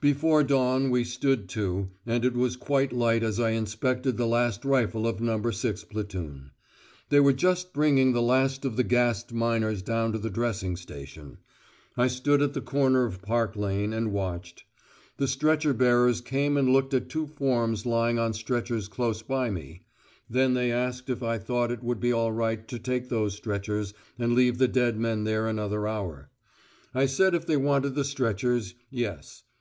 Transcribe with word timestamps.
Before 0.00 0.44
dawn 0.44 0.88
we 0.88 1.02
"stood 1.02 1.48
to," 1.48 1.90
and 2.06 2.24
it 2.24 2.34
was 2.34 2.54
quite 2.54 2.92
light 2.92 3.24
as 3.24 3.40
I 3.40 3.50
inspected 3.50 4.16
the 4.16 4.24
last 4.28 4.64
rifle 4.64 5.04
of 5.04 5.20
No. 5.20 5.50
6 5.50 5.82
Platoon. 5.86 6.52
They 7.08 7.18
were 7.18 7.32
just 7.32 7.72
bringing 7.72 8.12
the 8.12 8.22
last 8.22 8.64
of 8.64 8.76
the 8.76 8.84
gassed 8.84 9.32
miners 9.32 9.82
down 9.82 10.12
to 10.12 10.18
the 10.20 10.30
dressing 10.30 10.76
station. 10.76 11.38
I 11.96 12.06
stood 12.06 12.40
at 12.40 12.54
the 12.54 12.60
corner 12.60 13.04
of 13.04 13.20
Park 13.20 13.56
Lane, 13.56 13.92
and 13.92 14.12
watched. 14.12 14.62
The 15.16 15.26
stretcher 15.26 15.74
bearers 15.74 16.20
came 16.20 16.56
and 16.56 16.68
looked 16.68 16.94
at 16.94 17.08
two 17.08 17.26
forms 17.26 17.84
lying 17.84 18.16
on 18.16 18.32
stretchers 18.32 18.86
close 18.86 19.22
by 19.22 19.50
me; 19.50 19.86
then 20.30 20.54
they 20.54 20.70
asked 20.70 21.08
me 21.08 21.14
if 21.14 21.22
I 21.24 21.38
thought 21.38 21.72
it 21.72 21.82
would 21.82 21.98
be 21.98 22.12
all 22.12 22.30
right 22.30 22.68
to 22.68 22.78
take 22.78 23.08
those 23.08 23.34
stretchers, 23.34 23.92
and 24.20 24.34
leave 24.36 24.58
the 24.58 24.68
dead 24.68 25.00
men 25.00 25.24
there 25.24 25.48
another 25.48 25.88
hour. 25.88 26.30
I 26.94 27.06
said 27.06 27.34
if 27.34 27.44
they 27.44 27.56
wanted 27.56 27.96
the 27.96 28.04
stretchers, 28.04 28.74
yes. 28.88 29.42